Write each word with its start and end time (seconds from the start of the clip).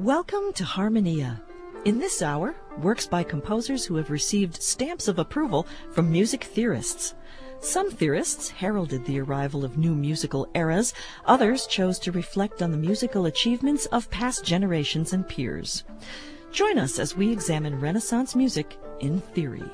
Welcome 0.00 0.54
to 0.54 0.64
Harmonia. 0.64 1.42
In 1.84 1.98
this 1.98 2.22
hour, 2.22 2.54
works 2.78 3.06
by 3.06 3.22
composers 3.22 3.84
who 3.84 3.96
have 3.96 4.08
received 4.08 4.62
stamps 4.62 5.08
of 5.08 5.18
approval 5.18 5.66
from 5.90 6.10
music 6.10 6.44
theorists. 6.44 7.14
Some 7.60 7.90
theorists 7.90 8.48
heralded 8.48 9.04
the 9.04 9.20
arrival 9.20 9.62
of 9.62 9.76
new 9.76 9.94
musical 9.94 10.48
eras, 10.54 10.94
others 11.26 11.66
chose 11.66 11.98
to 11.98 12.12
reflect 12.12 12.62
on 12.62 12.70
the 12.70 12.78
musical 12.78 13.26
achievements 13.26 13.84
of 13.92 14.08
past 14.08 14.42
generations 14.42 15.12
and 15.12 15.28
peers. 15.28 15.84
Join 16.50 16.78
us 16.78 16.98
as 16.98 17.14
we 17.14 17.30
examine 17.30 17.78
Renaissance 17.78 18.34
music 18.34 18.78
in 19.00 19.20
theory. 19.20 19.70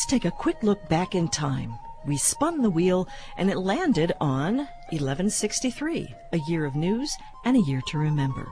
Let's 0.00 0.08
take 0.10 0.24
a 0.24 0.30
quick 0.30 0.62
look 0.62 0.88
back 0.88 1.14
in 1.14 1.28
time. 1.28 1.78
We 2.06 2.16
spun 2.16 2.62
the 2.62 2.70
wheel 2.70 3.06
and 3.36 3.50
it 3.50 3.58
landed 3.58 4.14
on 4.18 4.56
1163, 4.88 6.14
a 6.32 6.38
year 6.38 6.64
of 6.64 6.74
news 6.74 7.14
and 7.44 7.54
a 7.54 7.60
year 7.60 7.82
to 7.88 7.98
remember. 7.98 8.48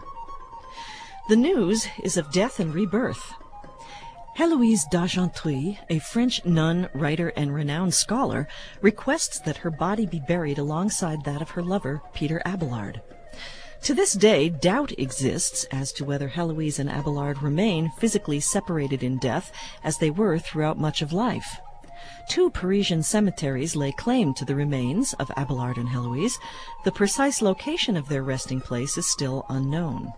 The 1.30 1.36
news 1.36 1.88
is 2.02 2.18
of 2.18 2.30
death 2.32 2.60
and 2.60 2.74
rebirth. 2.74 3.32
Heloise 4.34 4.84
d'Argenteuil, 4.90 5.78
a 5.88 5.98
French 6.00 6.44
nun, 6.44 6.90
writer, 6.92 7.30
and 7.30 7.54
renowned 7.54 7.94
scholar, 7.94 8.46
requests 8.82 9.38
that 9.40 9.56
her 9.56 9.70
body 9.70 10.04
be 10.04 10.20
buried 10.20 10.58
alongside 10.58 11.24
that 11.24 11.40
of 11.40 11.52
her 11.52 11.62
lover, 11.62 12.02
Peter 12.12 12.42
Abelard. 12.44 13.00
To 13.84 13.94
this 13.94 14.12
day, 14.12 14.48
doubt 14.48 14.92
exists 14.98 15.64
as 15.70 15.92
to 15.92 16.04
whether 16.04 16.28
Heloise 16.28 16.78
and 16.78 16.90
Abelard 16.90 17.42
remain 17.42 17.90
physically 17.98 18.40
separated 18.40 19.02
in 19.02 19.18
death 19.18 19.50
as 19.82 19.98
they 19.98 20.10
were 20.10 20.38
throughout 20.38 20.78
much 20.78 21.00
of 21.00 21.12
life. 21.12 21.58
Two 22.28 22.50
Parisian 22.50 23.02
cemeteries 23.02 23.74
lay 23.74 23.92
claim 23.92 24.34
to 24.34 24.44
the 24.44 24.54
remains 24.54 25.14
of 25.14 25.30
Abelard 25.36 25.78
and 25.78 25.88
Heloise. 25.88 26.38
The 26.84 26.92
precise 26.92 27.40
location 27.40 27.96
of 27.96 28.08
their 28.08 28.22
resting 28.22 28.60
place 28.60 28.98
is 28.98 29.06
still 29.06 29.46
unknown. 29.48 30.12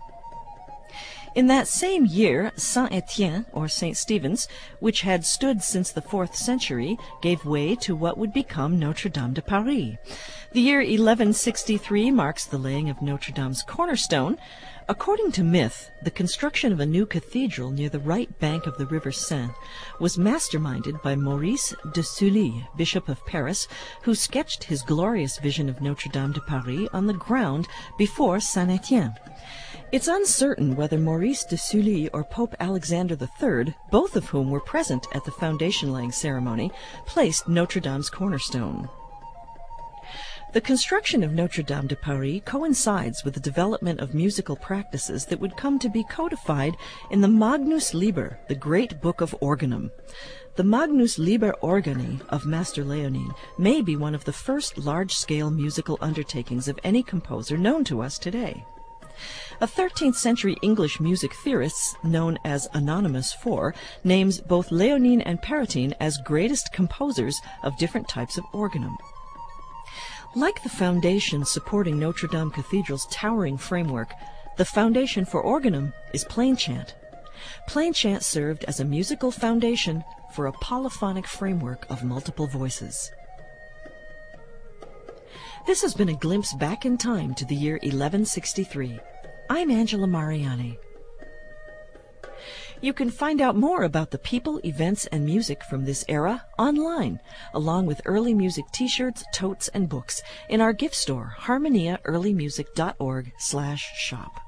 In 1.33 1.47
that 1.47 1.69
same 1.69 2.05
year, 2.05 2.51
Saint 2.57 2.91
Etienne, 2.91 3.45
or 3.53 3.69
St. 3.69 3.95
Stephen's, 3.95 4.49
which 4.81 5.01
had 5.01 5.23
stood 5.23 5.63
since 5.63 5.89
the 5.89 6.01
fourth 6.01 6.35
century, 6.35 6.97
gave 7.21 7.45
way 7.45 7.73
to 7.77 7.95
what 7.95 8.17
would 8.17 8.33
become 8.33 8.77
Notre 8.77 9.09
Dame 9.09 9.31
de 9.33 9.41
Paris. 9.41 9.95
The 10.51 10.59
year 10.59 10.79
1163 10.79 12.11
marks 12.11 12.43
the 12.43 12.57
laying 12.57 12.89
of 12.89 13.01
Notre 13.01 13.31
Dame's 13.31 13.63
cornerstone. 13.63 14.37
According 14.89 15.31
to 15.33 15.43
myth, 15.43 15.89
the 16.03 16.11
construction 16.11 16.73
of 16.73 16.81
a 16.81 16.85
new 16.85 17.05
cathedral 17.05 17.71
near 17.71 17.87
the 17.87 17.99
right 17.99 18.37
bank 18.39 18.67
of 18.67 18.77
the 18.77 18.85
river 18.85 19.13
Seine 19.13 19.53
was 20.01 20.17
masterminded 20.17 21.01
by 21.01 21.15
Maurice 21.15 21.73
de 21.93 22.03
Sully, 22.03 22.67
Bishop 22.75 23.07
of 23.07 23.25
Paris, 23.25 23.69
who 24.01 24.15
sketched 24.15 24.65
his 24.65 24.81
glorious 24.81 25.37
vision 25.37 25.69
of 25.69 25.79
Notre 25.79 26.11
Dame 26.11 26.33
de 26.33 26.41
Paris 26.41 26.89
on 26.91 27.07
the 27.07 27.13
ground 27.13 27.69
before 27.97 28.41
Saint 28.41 28.69
Etienne. 28.69 29.15
It's 29.91 30.07
uncertain 30.07 30.77
whether 30.77 30.97
Maurice 30.97 31.43
de 31.43 31.57
Sully 31.57 32.07
or 32.13 32.23
Pope 32.23 32.55
Alexander 32.61 33.17
III, 33.19 33.75
both 33.91 34.15
of 34.15 34.29
whom 34.29 34.49
were 34.49 34.61
present 34.61 35.05
at 35.13 35.25
the 35.25 35.31
foundation 35.31 35.91
laying 35.91 36.13
ceremony, 36.13 36.71
placed 37.05 37.49
Notre 37.49 37.81
Dame's 37.81 38.09
cornerstone. 38.09 38.87
The 40.53 40.61
construction 40.61 41.23
of 41.23 41.33
Notre 41.33 41.61
Dame 41.61 41.87
de 41.87 41.97
Paris 41.97 42.41
coincides 42.45 43.25
with 43.25 43.33
the 43.33 43.41
development 43.41 43.99
of 43.99 44.13
musical 44.13 44.55
practices 44.55 45.25
that 45.25 45.41
would 45.41 45.57
come 45.57 45.77
to 45.79 45.89
be 45.89 46.05
codified 46.05 46.77
in 47.09 47.19
the 47.19 47.27
Magnus 47.27 47.93
Liber, 47.93 48.39
the 48.47 48.55
great 48.55 49.01
book 49.01 49.19
of 49.19 49.35
organum. 49.41 49.91
The 50.55 50.63
Magnus 50.63 51.19
Liber 51.19 51.53
Organi 51.61 52.21
of 52.29 52.45
Master 52.45 52.85
Léonin 52.85 53.35
may 53.57 53.81
be 53.81 53.97
one 53.97 54.15
of 54.15 54.23
the 54.23 54.31
first 54.31 54.77
large-scale 54.77 55.51
musical 55.51 55.97
undertakings 55.99 56.69
of 56.69 56.79
any 56.85 57.03
composer 57.03 57.57
known 57.57 57.83
to 57.85 58.01
us 58.01 58.17
today. 58.17 58.65
A 59.59 59.67
13th 59.67 60.15
century 60.15 60.57
English 60.61 60.99
music 60.99 61.33
theorist, 61.33 61.95
known 62.03 62.39
as 62.43 62.67
Anonymous 62.73 63.33
IV, 63.33 63.73
names 64.03 64.41
both 64.41 64.69
Léonin 64.69 65.21
and 65.25 65.41
Pérotin 65.41 65.93
as 65.99 66.17
greatest 66.17 66.73
composers 66.73 67.39
of 67.63 67.77
different 67.77 68.07
types 68.07 68.37
of 68.37 68.45
organum. 68.53 68.97
Like 70.35 70.63
the 70.63 70.69
foundation 70.69 71.45
supporting 71.45 71.99
Notre 71.99 72.27
Dame 72.27 72.51
Cathedral's 72.51 73.07
towering 73.11 73.57
framework, 73.57 74.13
the 74.57 74.65
foundation 74.65 75.25
for 75.25 75.41
organum 75.41 75.93
is 76.13 76.23
plain 76.23 76.55
chant. 76.55 76.95
Plain 77.67 77.93
chant 77.93 78.23
served 78.23 78.63
as 78.65 78.79
a 78.79 78.85
musical 78.85 79.31
foundation 79.31 80.03
for 80.33 80.47
a 80.47 80.53
polyphonic 80.53 81.27
framework 81.27 81.85
of 81.89 82.03
multiple 82.03 82.47
voices. 82.47 83.11
This 85.67 85.83
has 85.83 85.93
been 85.93 86.09
a 86.09 86.15
glimpse 86.15 86.53
back 86.53 86.85
in 86.85 86.97
time 86.97 87.35
to 87.35 87.45
the 87.45 87.55
year 87.55 87.75
1163. 87.75 88.99
I'm 89.49 89.69
Angela 89.69 90.07
Mariani. 90.07 90.79
You 92.81 92.93
can 92.93 93.11
find 93.11 93.41
out 93.41 93.55
more 93.55 93.83
about 93.83 94.09
the 94.09 94.17
people, 94.17 94.59
events, 94.65 95.05
and 95.07 95.23
music 95.23 95.63
from 95.63 95.85
this 95.85 96.03
era 96.09 96.43
online, 96.57 97.19
along 97.53 97.85
with 97.85 98.01
early 98.05 98.33
music 98.33 98.65
t-shirts, 98.73 99.23
totes, 99.35 99.67
and 99.67 99.87
books 99.87 100.23
in 100.49 100.61
our 100.61 100.73
gift 100.73 100.95
store, 100.95 101.35
harmoniaearlymusic.org 101.39 103.31
slash 103.37 103.91
shop. 103.99 104.41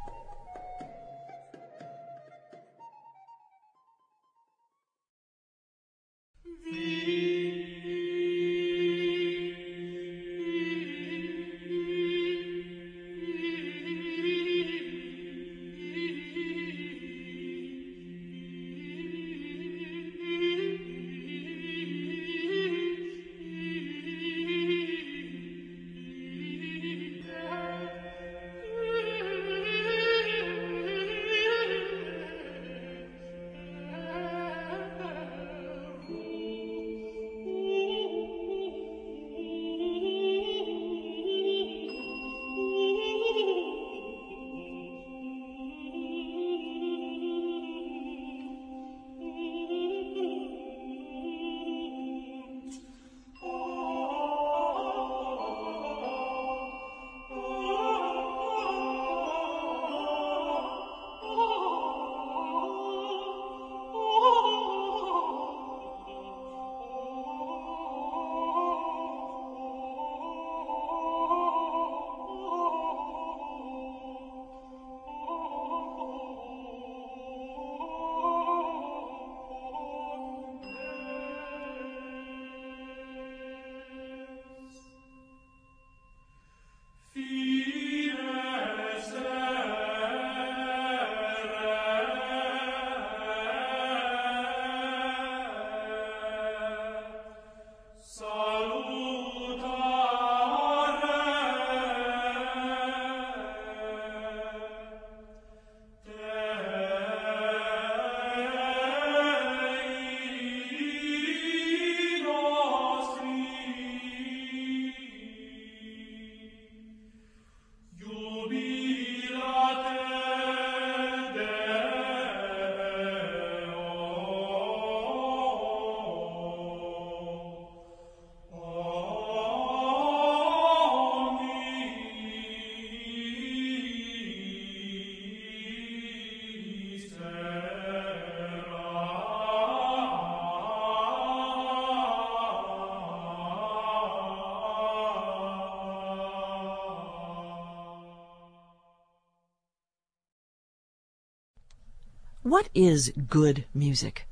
What 152.53 152.69
is 152.75 153.11
good 153.29 153.65
music? 153.73 154.27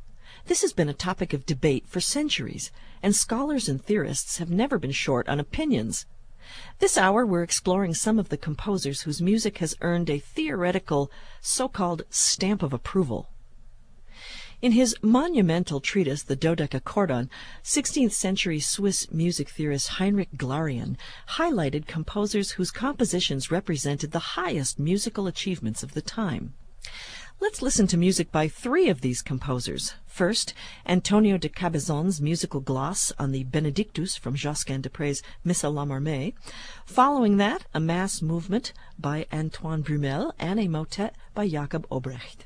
This 0.45 0.61
has 0.61 0.73
been 0.73 0.87
a 0.87 0.93
topic 0.93 1.33
of 1.33 1.47
debate 1.47 1.87
for 1.87 1.99
centuries, 1.99 2.69
and 3.01 3.15
scholars 3.15 3.67
and 3.67 3.83
theorists 3.83 4.37
have 4.37 4.51
never 4.51 4.77
been 4.77 4.91
short 4.91 5.27
on 5.27 5.39
opinions. 5.39 6.05
This 6.77 6.99
hour 6.99 7.25
we're 7.25 7.41
exploring 7.41 7.95
some 7.95 8.19
of 8.19 8.29
the 8.29 8.37
composers 8.37 9.01
whose 9.01 9.23
music 9.23 9.57
has 9.57 9.75
earned 9.81 10.07
a 10.07 10.19
theoretical, 10.19 11.09
so-called 11.41 12.03
stamp 12.11 12.61
of 12.61 12.73
approval. 12.73 13.27
In 14.61 14.73
his 14.73 14.95
monumental 15.01 15.79
treatise, 15.79 16.21
the 16.21 16.37
Dodecachordon, 16.37 17.27
16th 17.63 18.11
century 18.11 18.59
Swiss 18.59 19.09
music 19.09 19.49
theorist 19.49 19.97
Heinrich 19.97 20.37
Glarean 20.37 20.95
highlighted 21.37 21.87
composers 21.87 22.51
whose 22.51 22.69
compositions 22.69 23.49
represented 23.49 24.11
the 24.11 24.37
highest 24.37 24.77
musical 24.77 25.25
achievements 25.25 25.81
of 25.81 25.95
the 25.95 26.03
time. 26.03 26.53
Let's 27.41 27.63
listen 27.63 27.87
to 27.87 27.97
music 27.97 28.31
by 28.31 28.47
three 28.47 28.87
of 28.87 29.01
these 29.01 29.23
composers. 29.23 29.95
First, 30.05 30.53
Antonio 30.85 31.39
de 31.39 31.49
Cabezon's 31.49 32.21
musical 32.21 32.59
gloss 32.59 33.11
on 33.17 33.31
the 33.31 33.45
Benedictus 33.45 34.15
from 34.15 34.35
Josquin 34.35 34.81
de 34.81 34.91
Prez' 34.91 35.23
Missa 35.43 35.67
la 35.67 35.81
L'homme 35.81 35.89
armé. 35.89 36.33
Following 36.85 37.37
that, 37.37 37.65
a 37.73 37.79
mass 37.79 38.21
movement 38.21 38.73
by 38.99 39.25
Antoine 39.33 39.81
Brumel 39.83 40.33
and 40.37 40.59
a 40.59 40.67
motet 40.67 41.15
by 41.33 41.47
Jakob 41.47 41.87
Obrecht. 41.89 42.45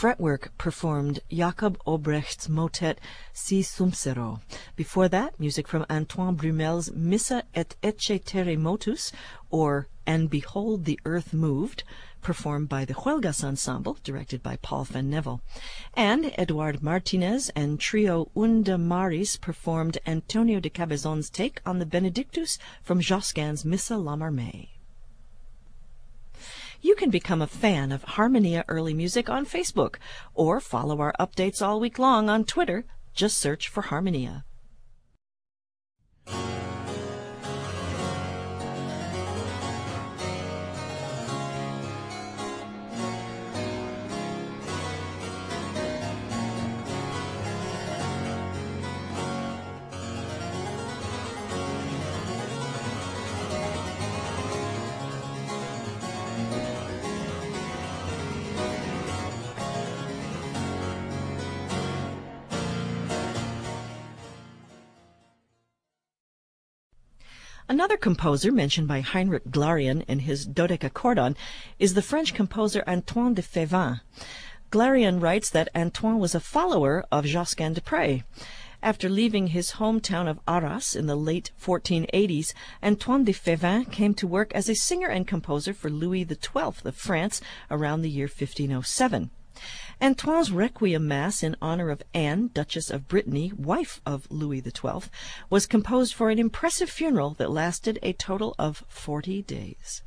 Fretwork 0.00 0.56
performed 0.56 1.20
Jakob 1.30 1.76
Obrecht's 1.86 2.48
motet 2.48 2.98
Si 3.34 3.60
Sumpsero. 3.60 4.40
Before 4.74 5.10
that, 5.10 5.38
music 5.38 5.68
from 5.68 5.84
Antoine 5.90 6.36
Brumel's 6.36 6.90
Missa 6.92 7.42
et 7.54 7.76
Ecce 7.82 8.24
Terrae 8.24 8.56
Motus, 8.56 9.12
or 9.50 9.88
And 10.06 10.30
Behold 10.30 10.86
the 10.86 10.98
Earth 11.04 11.34
Moved, 11.34 11.84
performed 12.22 12.66
by 12.66 12.86
the 12.86 12.94
Huelgas 12.94 13.44
Ensemble, 13.44 13.98
directed 14.02 14.42
by 14.42 14.56
Paul 14.56 14.84
Van 14.84 15.10
Nevel. 15.10 15.42
And 15.92 16.32
Eduard 16.38 16.82
Martinez 16.82 17.50
and 17.50 17.78
trio 17.78 18.30
Unda 18.34 18.78
Maris 18.78 19.36
performed 19.36 19.98
Antonio 20.06 20.60
de 20.60 20.70
Cabezon's 20.70 21.28
take 21.28 21.60
on 21.66 21.78
the 21.78 21.84
Benedictus 21.84 22.58
from 22.82 23.02
Josquin's 23.02 23.66
Missa 23.66 23.98
La 23.98 24.12
homme 24.12 24.20
armé. 24.20 24.68
You 26.82 26.94
can 26.94 27.10
become 27.10 27.42
a 27.42 27.46
fan 27.46 27.92
of 27.92 28.02
Harmonia 28.04 28.64
Early 28.66 28.94
Music 28.94 29.28
on 29.28 29.44
Facebook 29.44 29.96
or 30.34 30.60
follow 30.60 31.00
our 31.00 31.14
updates 31.20 31.60
all 31.60 31.78
week 31.78 31.98
long 31.98 32.30
on 32.30 32.44
Twitter. 32.44 32.86
Just 33.12 33.36
search 33.36 33.68
for 33.68 33.82
Harmonia. 33.82 34.44
Another 67.70 67.96
composer 67.96 68.50
mentioned 68.50 68.88
by 68.88 69.00
Heinrich 69.00 69.44
Glarean 69.44 70.02
in 70.08 70.18
his 70.18 70.44
Dodecachordon 70.44 71.36
is 71.78 71.94
the 71.94 72.02
French 72.02 72.34
composer 72.34 72.82
Antoine 72.84 73.34
de 73.34 73.42
Fevin. 73.42 74.00
Glarean 74.72 75.22
writes 75.22 75.48
that 75.50 75.68
Antoine 75.72 76.18
was 76.18 76.34
a 76.34 76.40
follower 76.40 77.04
of 77.12 77.26
Josquin 77.26 77.74
des 77.74 77.80
Près. 77.80 78.24
After 78.82 79.08
leaving 79.08 79.46
his 79.46 79.74
hometown 79.74 80.28
of 80.28 80.40
Arras 80.48 80.96
in 80.96 81.06
the 81.06 81.14
late 81.14 81.52
1480s, 81.64 82.54
Antoine 82.82 83.22
de 83.22 83.32
Fevin 83.32 83.84
came 83.84 84.14
to 84.14 84.26
work 84.26 84.50
as 84.52 84.68
a 84.68 84.74
singer 84.74 85.06
and 85.06 85.24
composer 85.24 85.72
for 85.72 85.90
Louis 85.90 86.24
XII 86.24 86.74
of 86.84 86.96
France 86.96 87.40
around 87.70 88.02
the 88.02 88.10
year 88.10 88.26
1507. 88.26 89.30
Antoine's 90.02 90.50
Requiem 90.50 91.06
Mass 91.06 91.42
in 91.42 91.56
honor 91.60 91.90
of 91.90 92.02
Anne, 92.14 92.48
Duchess 92.54 92.88
of 92.88 93.06
Brittany, 93.06 93.52
wife 93.54 94.00
of 94.06 94.26
Louis 94.30 94.62
XII, 94.62 95.10
was 95.50 95.66
composed 95.66 96.14
for 96.14 96.30
an 96.30 96.38
impressive 96.38 96.88
funeral 96.88 97.34
that 97.34 97.50
lasted 97.50 97.98
a 98.02 98.14
total 98.14 98.54
of 98.58 98.82
40 98.88 99.42
days. 99.42 100.00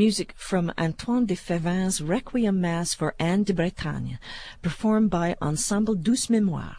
Music 0.00 0.32
from 0.34 0.72
Antoine 0.78 1.26
de 1.26 1.34
Fevin's 1.34 2.00
Requiem 2.00 2.58
Mass 2.58 2.94
for 2.94 3.14
Anne 3.18 3.42
de 3.42 3.52
Bretagne, 3.52 4.18
performed 4.62 5.10
by 5.10 5.36
Ensemble 5.42 5.94
Douce 5.94 6.28
Mémoire. 6.28 6.76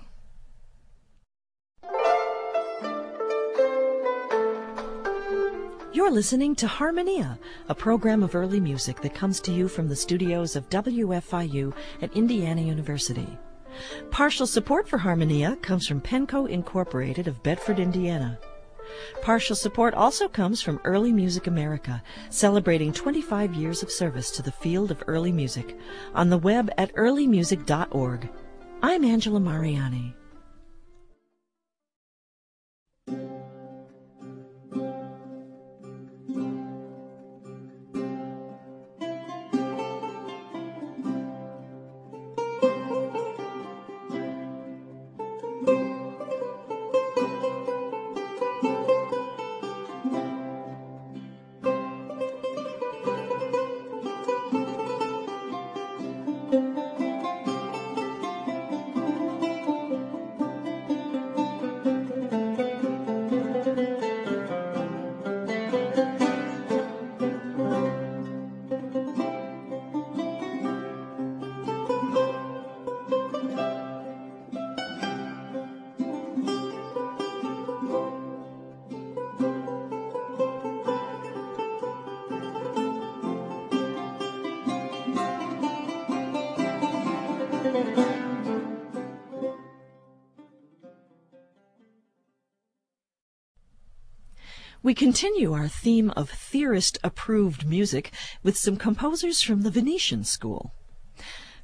You're 5.94 6.10
listening 6.10 6.56
to 6.56 6.68
Harmonia, 6.68 7.38
a 7.70 7.76
program 7.76 8.24
of 8.24 8.34
early 8.34 8.60
music 8.60 9.02
that 9.02 9.14
comes 9.14 9.40
to 9.42 9.52
you 9.52 9.68
from 9.68 9.88
the 9.88 9.96
studios 9.96 10.56
of 10.56 10.68
WFIU 10.70 11.76
at 12.02 12.18
Indiana 12.18 12.64
University. 12.64 13.38
Partial 14.10 14.48
support 14.48 14.90
for 14.90 14.98
Harmonia 14.98 15.58
comes 15.58 15.88
from 15.88 16.02
Penco 16.02 16.50
Incorporated 16.50 17.28
of 17.28 17.44
Bedford, 17.44 17.80
Indiana. 17.80 18.40
Partial 19.22 19.56
support 19.56 19.94
also 19.94 20.28
comes 20.28 20.62
from 20.62 20.80
Early 20.84 21.12
Music 21.12 21.48
America, 21.48 22.02
celebrating 22.30 22.94
25 22.94 23.54
years 23.54 23.84
of 23.84 23.92
service 23.92 24.32
to 24.32 24.42
the 24.42 24.52
field 24.52 24.92
of 24.92 25.04
early 25.08 25.32
music, 25.32 25.78
on 26.14 26.30
the 26.30 26.38
web 26.38 26.70
at 26.78 26.94
earlymusic.org. 26.96 28.30
I'm 28.82 29.04
Angela 29.04 29.40
Mariani. 29.40 30.16
We 94.92 94.96
continue 94.96 95.54
our 95.54 95.70
theme 95.70 96.10
of 96.18 96.30
theorist 96.30 96.98
approved 97.02 97.66
music 97.66 98.12
with 98.44 98.58
some 98.58 98.76
composers 98.76 99.42
from 99.42 99.62
the 99.62 99.72
Venetian 99.72 100.26
school. 100.26 100.74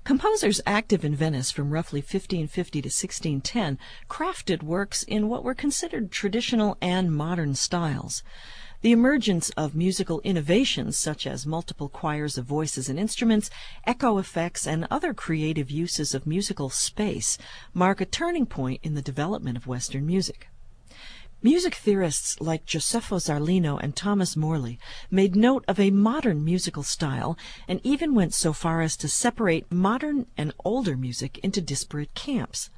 Composers 0.05 0.61
active 0.65 1.03
in 1.03 1.13
Venice 1.13 1.51
from 1.51 1.71
roughly 1.71 1.99
1550 1.99 2.81
to 2.81 2.87
1610 2.87 3.79
crafted 4.09 4.63
works 4.63 5.03
in 5.03 5.27
what 5.27 5.43
were 5.43 5.53
considered 5.53 6.09
traditional 6.09 6.77
and 6.79 7.13
modern 7.13 7.53
styles. 7.53 8.23
The 8.79 8.93
emergence 8.93 9.49
of 9.57 9.75
musical 9.75 10.21
innovations 10.21 10.97
such 10.97 11.27
as 11.27 11.45
multiple 11.45 11.89
choirs 11.89 12.37
of 12.37 12.45
voices 12.45 12.87
and 12.87 12.97
instruments, 12.97 13.49
echo 13.85 14.19
effects, 14.19 14.65
and 14.65 14.87
other 14.89 15.13
creative 15.13 15.69
uses 15.69 16.13
of 16.13 16.25
musical 16.25 16.69
space 16.69 17.37
mark 17.73 17.99
a 17.99 18.05
turning 18.05 18.45
point 18.45 18.79
in 18.83 18.95
the 18.95 19.01
development 19.01 19.57
of 19.57 19.67
Western 19.67 20.05
music. 20.05 20.47
Music 21.43 21.75
theorists 21.75 22.41
like 22.41 22.65
Gioseffo 22.65 23.19
Zarlino 23.19 23.79
and 23.79 23.95
Thomas 23.95 24.35
Morley 24.35 24.79
made 25.11 25.35
note 25.35 25.63
of 25.67 25.79
a 25.79 25.91
modern 25.91 26.43
musical 26.43 26.81
style 26.81 27.37
and 27.67 27.79
even 27.83 28.15
went 28.15 28.33
so 28.33 28.53
far 28.53 28.81
as 28.81 28.97
to 28.97 29.07
separate 29.07 29.71
modern 29.71 30.25
and 30.35 30.51
older 30.65 30.97
music 30.97 31.37
into 31.43 31.61
disparate 31.61 32.15
camps. 32.15 32.71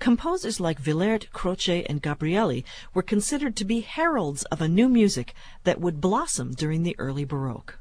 Composers 0.00 0.60
like 0.60 0.84
Willaert, 0.84 1.30
Croce, 1.32 1.86
and 1.86 2.02
Gabrieli 2.02 2.62
were 2.92 3.02
considered 3.02 3.56
to 3.56 3.64
be 3.64 3.80
heralds 3.80 4.44
of 4.44 4.60
a 4.60 4.68
new 4.68 4.90
music 4.90 5.32
that 5.62 5.80
would 5.80 6.02
blossom 6.02 6.52
during 6.52 6.82
the 6.82 6.96
early 6.98 7.24
Baroque. 7.24 7.78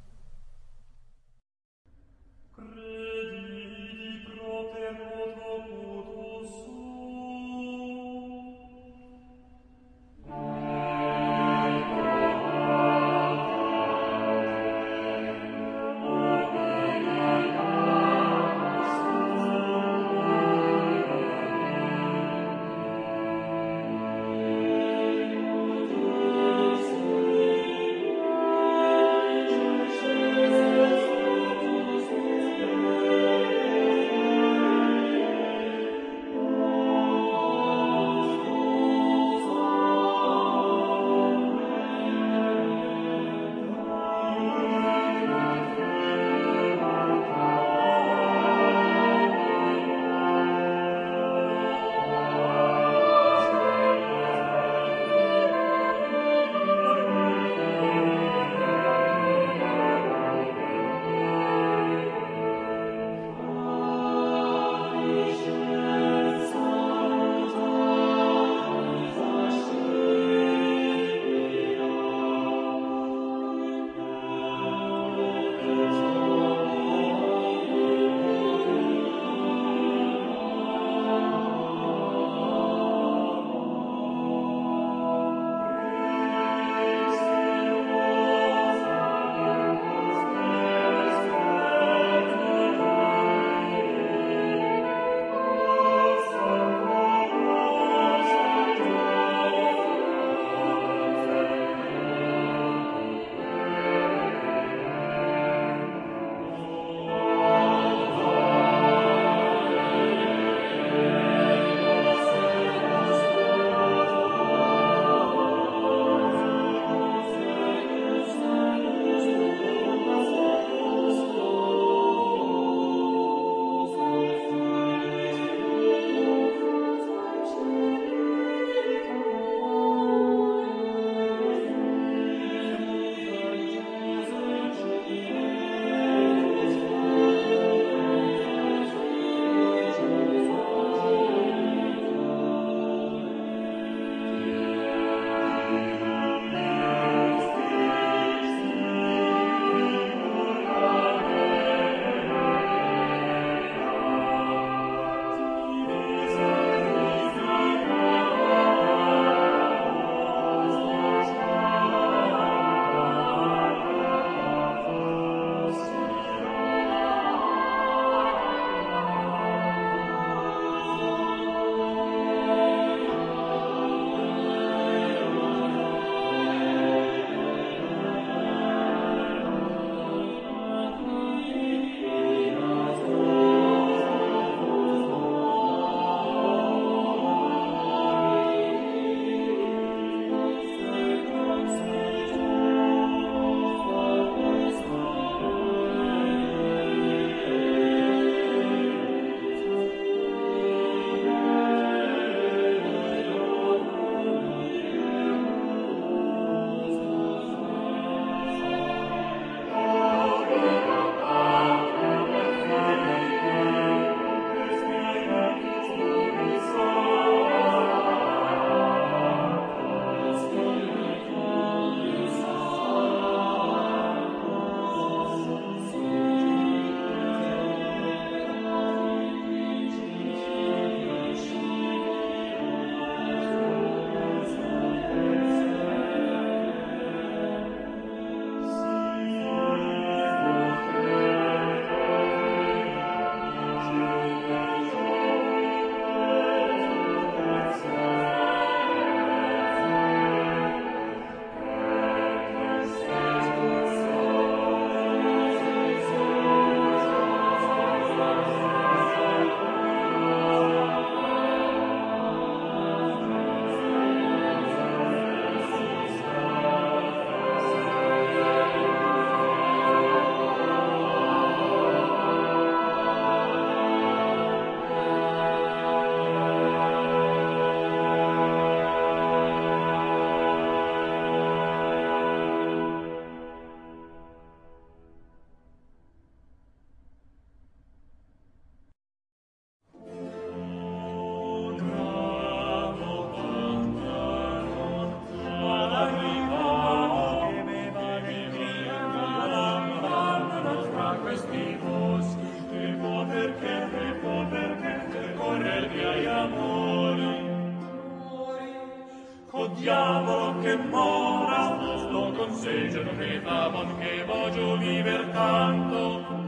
diavolo 310.13 310.59
che 310.59 310.75
mora, 310.75 311.75
sto 311.97 312.31
con 312.33 312.53
seggiano 312.53 313.15
che 313.17 313.41
famon 313.43 313.97
che 313.97 314.23
voglio 314.25 314.77
viver 314.77 315.29
tanto. 315.31 316.41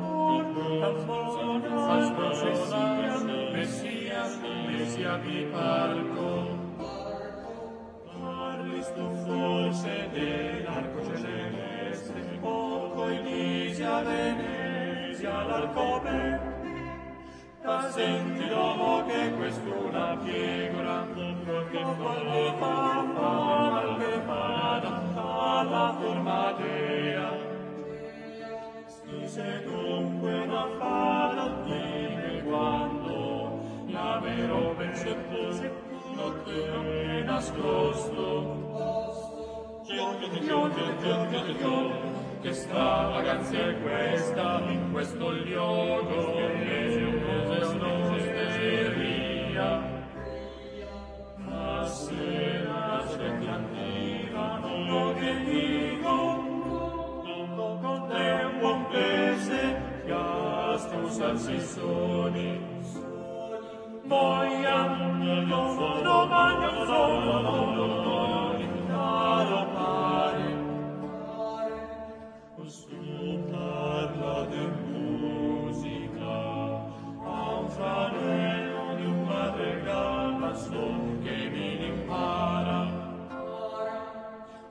Salmona, 0.85 1.73
Messias, 3.51 3.53
Messias, 3.53 3.53
Messia 3.53 4.27
messia 4.67 5.17
di 5.17 5.47
parco. 5.51 6.63
Parli 8.19 8.81
tu 8.93 9.15
forse 9.25 10.09
dell'arco 10.11 11.15
celeste, 11.15 12.37
o 12.41 12.89
coi 12.91 13.17
Venezia, 13.23 14.03
l'arco 15.43 16.01
ma 17.65 17.89
senti 17.89 18.47
l'uomo 18.47 19.03
che 19.05 19.31
quest'una 19.35 20.17
piegora, 20.23 21.07
che 21.71 21.85
fa 21.97 22.23
le 22.23 22.53
fa, 22.59 23.05
fa, 23.15 23.95
le 23.97 24.21
fa, 24.25 24.81
alla 25.59 25.95
forma 25.99 26.51
dea, 26.53 27.31
se 29.25 29.63
dunque 29.65 30.39
una 30.41 30.67
fada 30.77 31.61
dimmi 31.65 32.43
quando 32.43 33.59
l'avero 33.87 34.75
ben 34.77 34.95
sepolto 34.95 35.83
notte 36.15 37.19
è 37.19 37.23
nascosto. 37.23 38.63
Che 42.41 42.53
stravaganza 42.53 43.57
è 43.57 43.81
questa 43.81 44.61
in 44.67 44.91
questo 44.91 45.31
luogo 45.31 46.37
si 61.45 61.59
soli 61.59 62.49
voiam 64.05 65.21
io 65.21 65.61
sono 65.75 66.27
bagno 66.27 66.85
solo 66.85 67.41
dolore 67.41 68.67
caro 68.87 69.59
pare 69.73 70.47
ascoltarla 72.65 74.37
de 74.51 74.63
musica 74.89 76.37
a 77.25 77.59
un 77.59 77.67
fratello 77.69 78.95
di 78.95 79.05
un 79.05 79.25
padre 79.27 79.83
calma 79.83 80.53
sol 80.55 81.19
che 81.21 81.44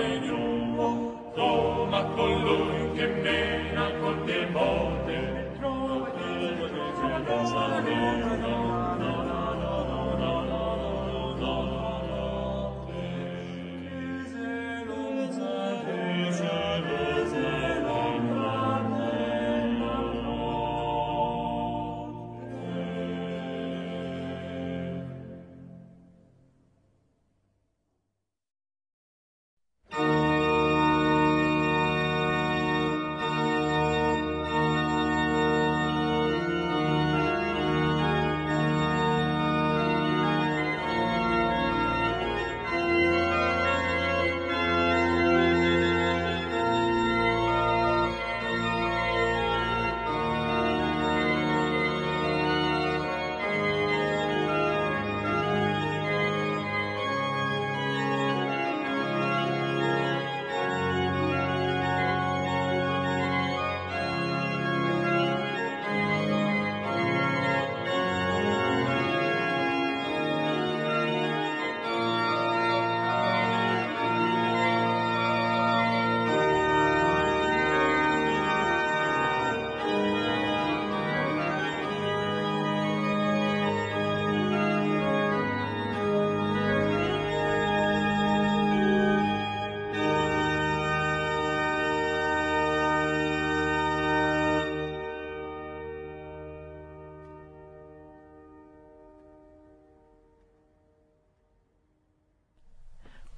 medium, 0.00 0.76
Roma 1.34 2.04
colui 2.14 2.92
che 2.94 3.06
me 3.06 3.59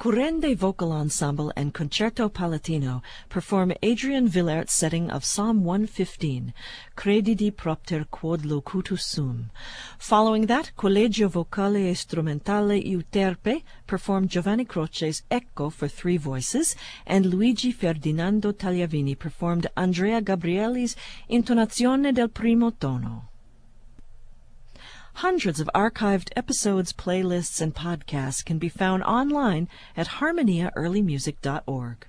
Currende 0.02 0.56
Vocal 0.56 0.90
Ensemble 0.90 1.52
and 1.54 1.72
Concerto 1.72 2.28
Palatino 2.28 3.02
perform 3.28 3.72
Adrian 3.82 4.26
Willaert's 4.28 4.72
setting 4.72 5.08
of 5.08 5.24
Psalm 5.24 5.62
115, 5.62 6.52
Credidi 6.96 7.56
propter 7.56 8.04
quod 8.10 8.44
locutus 8.44 9.04
sum. 9.04 9.52
Following 9.98 10.46
that, 10.46 10.72
Collegio 10.76 11.28
Vocale 11.28 11.88
e 11.88 11.94
Strumentale 11.94 12.84
Euterpe 12.84 13.62
perform 13.86 14.26
Giovanni 14.26 14.64
Croce's 14.64 15.22
Ecco 15.30 15.70
for 15.70 15.86
three 15.86 16.16
voices, 16.16 16.74
and 17.06 17.26
Luigi 17.26 17.70
Ferdinando 17.70 18.50
Tagliavini 18.50 19.16
performed 19.16 19.68
Andrea 19.76 20.20
Gabrieli's 20.20 20.96
Intonazione 21.28 22.12
del 22.12 22.28
primo 22.28 22.72
tono. 22.72 23.31
Hundreds 25.14 25.60
of 25.60 25.70
archived 25.74 26.30
episodes, 26.36 26.92
playlists, 26.92 27.60
and 27.60 27.74
podcasts 27.74 28.44
can 28.44 28.58
be 28.58 28.68
found 28.68 29.02
online 29.04 29.68
at 29.96 30.08
harmoniaearlymusic.org. 30.08 32.06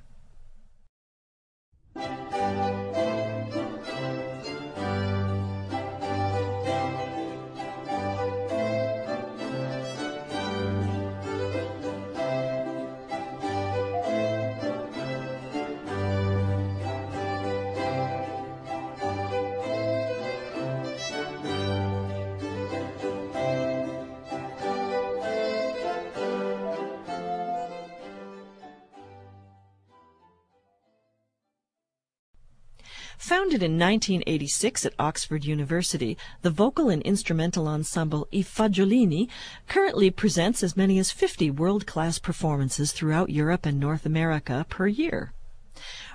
Founded 33.44 33.62
in 33.62 33.78
1986 33.78 34.86
at 34.86 34.94
Oxford 34.98 35.44
University, 35.44 36.18
the 36.44 36.50
vocal 36.50 36.88
and 36.88 37.02
instrumental 37.02 37.68
ensemble 37.68 38.26
I 38.32 38.38
Fagiolini 38.38 39.28
currently 39.68 40.10
presents 40.12 40.64
as 40.64 40.78
many 40.78 40.98
as 40.98 41.12
50 41.12 41.52
world-class 41.52 42.20
performances 42.20 42.94
throughout 42.94 43.32
Europe 43.32 43.66
and 43.66 43.82
North 43.82 44.06
America 44.06 44.66
per 44.70 44.88
year. 44.88 45.34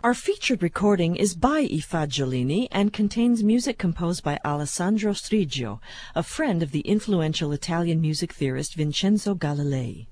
Our 0.02 0.14
featured 0.14 0.62
recording 0.62 1.16
is 1.16 1.34
by 1.34 1.68
I 1.70 1.82
Fagiolini 1.82 2.66
and 2.72 2.94
contains 2.94 3.44
music 3.44 3.76
composed 3.76 4.24
by 4.24 4.40
Alessandro 4.42 5.12
Striggio, 5.12 5.80
a 6.14 6.22
friend 6.22 6.62
of 6.62 6.70
the 6.70 6.80
influential 6.80 7.52
Italian 7.52 8.00
music 8.00 8.32
theorist 8.32 8.74
Vincenzo 8.74 9.34
Galilei. 9.34 10.06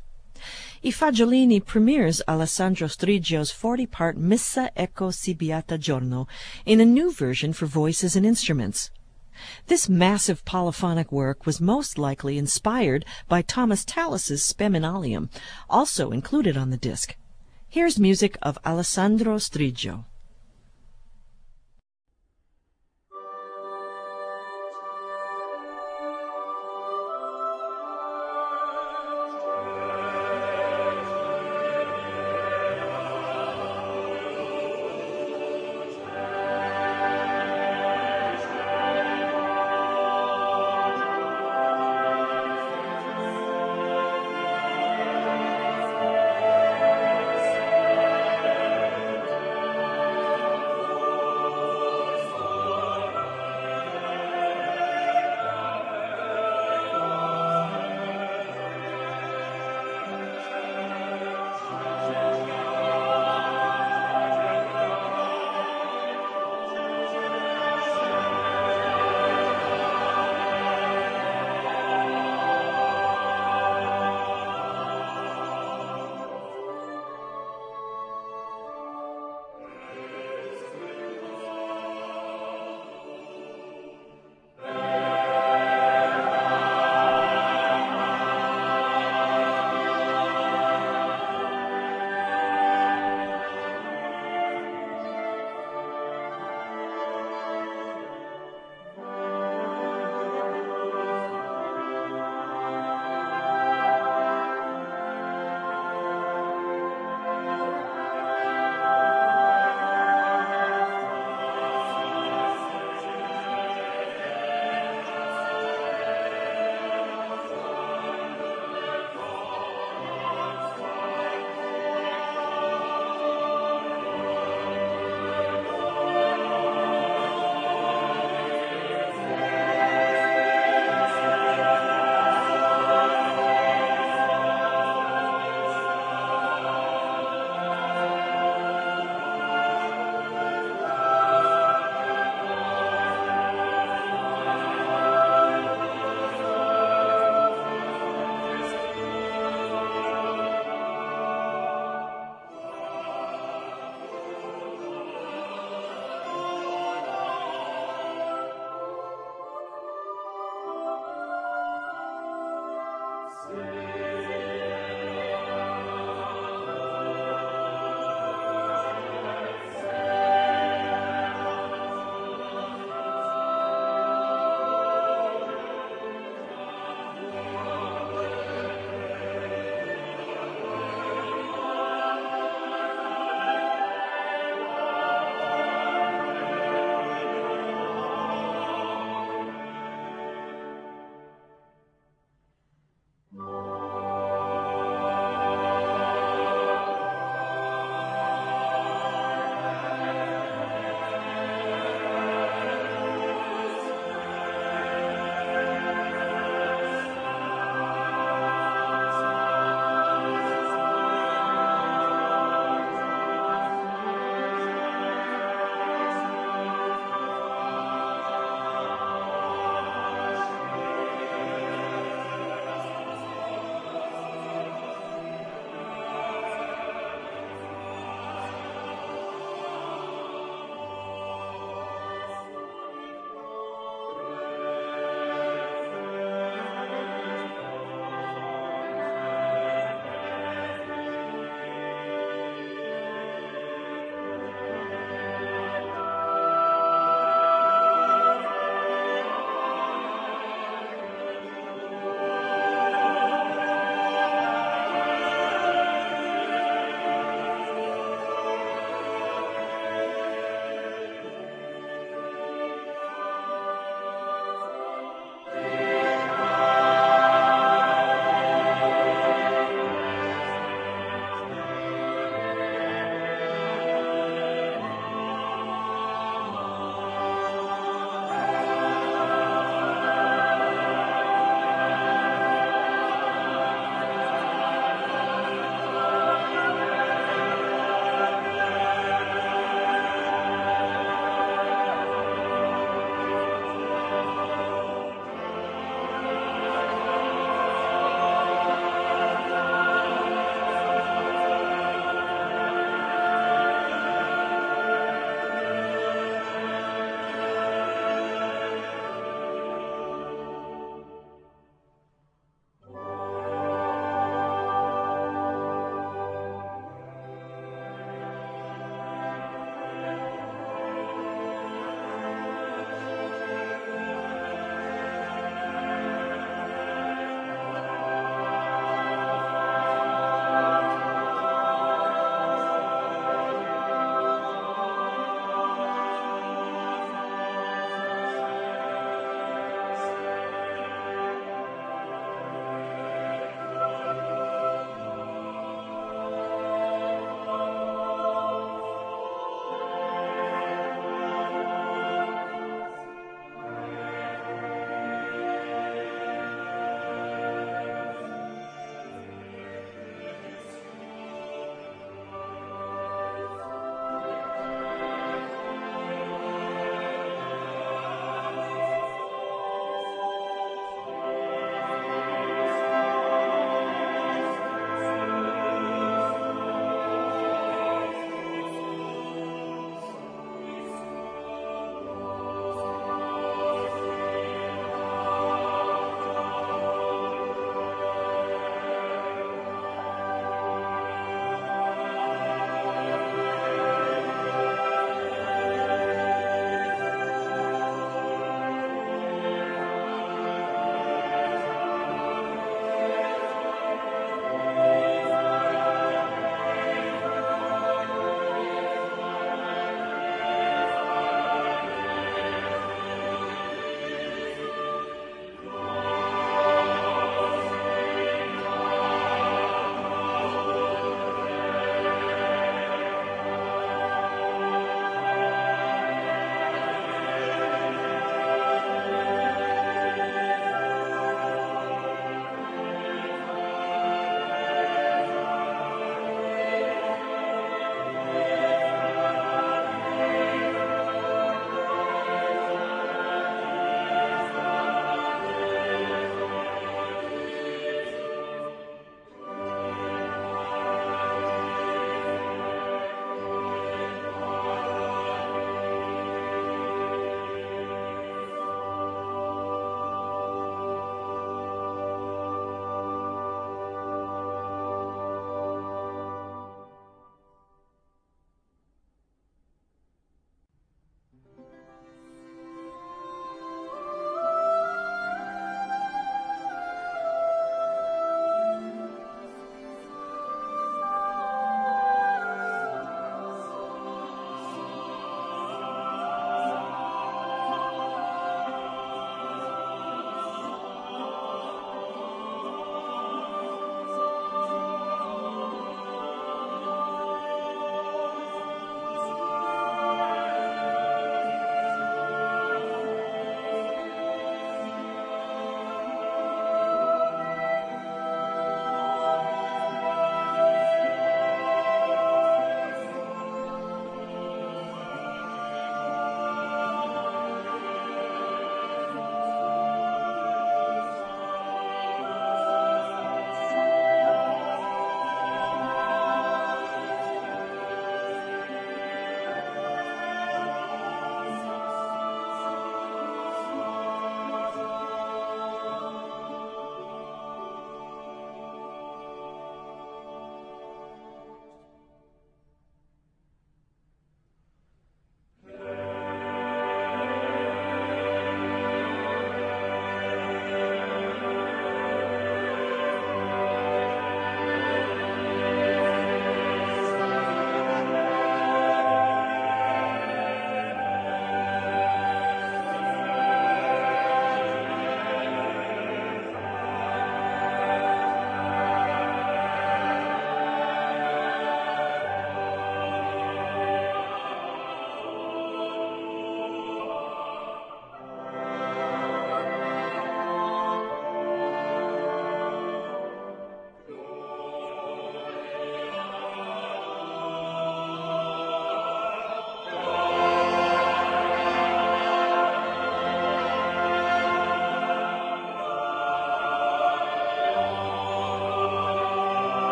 I 0.84 0.88
Fagiolini 0.88 1.64
premieres 1.64 2.20
Alessandro 2.28 2.86
Striggio's 2.86 3.50
40-part 3.50 4.18
Missa 4.18 4.70
Ecco 4.76 5.10
si 5.10 5.32
beato 5.32 5.78
giorno 5.78 6.28
in 6.66 6.80
a 6.80 6.84
new 6.84 7.10
version 7.10 7.54
for 7.54 7.64
voices 7.64 8.14
and 8.14 8.26
instruments. 8.26 8.90
This 9.68 9.88
massive 9.88 10.44
polyphonic 10.44 11.10
work 11.10 11.46
was 11.46 11.62
most 11.62 11.96
likely 11.96 12.36
inspired 12.36 13.06
by 13.26 13.40
Thomas 13.40 13.86
Tallis's 13.86 14.42
Spem 14.42 14.76
in 14.76 14.82
alium, 14.82 15.30
also 15.70 16.10
included 16.10 16.58
on 16.58 16.68
the 16.68 16.76
disc. 16.76 17.16
Here's 17.68 17.98
music 17.98 18.36
of 18.42 18.58
Alessandro 18.64 19.36
Striggio. 19.36 20.04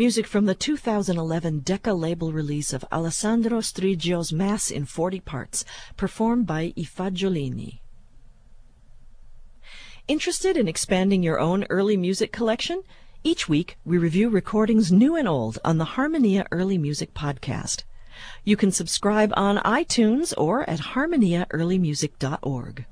Music 0.00 0.26
from 0.26 0.46
the 0.46 0.54
2011 0.54 1.60
Decca 1.60 1.92
label 1.92 2.32
release 2.32 2.72
of 2.72 2.86
Alessandro 2.90 3.60
Striggio's 3.60 4.32
Mass 4.32 4.70
in 4.70 4.86
40 4.86 5.20
Parts, 5.20 5.62
performed 5.98 6.46
by 6.46 6.72
I 6.74 6.84
Fagiolini. 6.84 7.80
Interested 10.08 10.56
in 10.56 10.68
expanding 10.68 11.22
your 11.22 11.38
own 11.38 11.66
early 11.68 11.98
music 11.98 12.32
collection? 12.32 12.82
Each 13.22 13.46
week, 13.46 13.76
we 13.84 13.98
review 13.98 14.30
recordings 14.30 14.90
new 14.90 15.16
and 15.16 15.28
old 15.28 15.58
on 15.66 15.76
the 15.76 15.96
Harmonia 15.96 16.46
Early 16.50 16.78
Music 16.78 17.12
Podcast. 17.12 17.82
You 18.42 18.56
can 18.56 18.72
subscribe 18.72 19.34
on 19.36 19.58
iTunes 19.58 20.32
or 20.38 20.62
at 20.62 20.80
harmoniaearlymusic.org. 20.80 22.86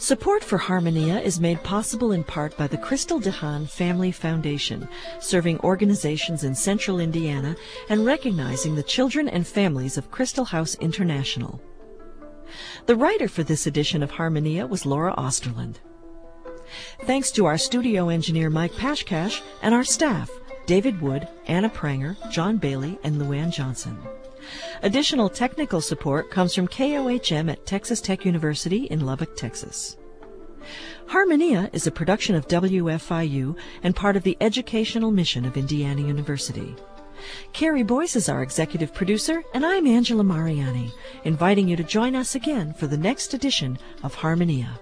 Support 0.00 0.42
for 0.42 0.56
Harmonia 0.56 1.18
is 1.18 1.40
made 1.40 1.62
possible 1.62 2.12
in 2.12 2.24
part 2.24 2.56
by 2.56 2.66
the 2.66 2.78
Crystal 2.78 3.20
DeHaan 3.20 3.68
Family 3.68 4.10
Foundation, 4.10 4.88
serving 5.18 5.60
organizations 5.60 6.42
in 6.42 6.54
central 6.54 7.00
Indiana 7.00 7.54
and 7.90 8.06
recognizing 8.06 8.74
the 8.74 8.82
children 8.82 9.28
and 9.28 9.46
families 9.46 9.98
of 9.98 10.10
Crystal 10.10 10.46
House 10.46 10.74
International. 10.76 11.60
The 12.86 12.96
writer 12.96 13.28
for 13.28 13.42
this 13.42 13.66
edition 13.66 14.02
of 14.02 14.12
Harmonia 14.12 14.66
was 14.66 14.86
Laura 14.86 15.14
Osterland. 15.18 15.74
Thanks 17.02 17.30
to 17.32 17.44
our 17.44 17.58
studio 17.58 18.08
engineer 18.08 18.48
Mike 18.48 18.72
Pashkash 18.72 19.42
and 19.60 19.74
our 19.74 19.84
staff, 19.84 20.30
David 20.64 20.98
Wood, 21.02 21.28
Anna 21.46 21.68
Pranger, 21.68 22.16
John 22.30 22.56
Bailey, 22.56 22.98
and 23.04 23.20
Luann 23.20 23.52
Johnson. 23.52 23.98
Additional 24.82 25.28
technical 25.28 25.80
support 25.80 26.30
comes 26.30 26.54
from 26.54 26.68
KOHM 26.68 27.50
at 27.50 27.66
Texas 27.66 28.00
Tech 28.00 28.24
University 28.24 28.84
in 28.84 29.06
Lubbock, 29.06 29.36
Texas. 29.36 29.96
Harmonia 31.06 31.68
is 31.72 31.86
a 31.86 31.90
production 31.90 32.34
of 32.34 32.46
WFIU 32.48 33.56
and 33.82 33.96
part 33.96 34.16
of 34.16 34.22
the 34.22 34.36
educational 34.40 35.10
mission 35.10 35.44
of 35.44 35.56
Indiana 35.56 36.02
University. 36.02 36.74
Carrie 37.52 37.82
Boyce 37.82 38.16
is 38.16 38.28
our 38.28 38.42
executive 38.42 38.94
producer, 38.94 39.42
and 39.52 39.66
I'm 39.66 39.86
Angela 39.86 40.24
Mariani, 40.24 40.92
inviting 41.24 41.68
you 41.68 41.76
to 41.76 41.84
join 41.84 42.14
us 42.14 42.34
again 42.34 42.72
for 42.74 42.86
the 42.86 42.96
next 42.96 43.34
edition 43.34 43.78
of 44.02 44.14
Harmonia. 44.14 44.78